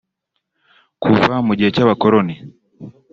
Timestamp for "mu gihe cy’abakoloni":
1.45-2.35